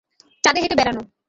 চাঁদে 0.43 0.59
হেটে 0.63 0.75
বেড়ানো! 0.75 1.01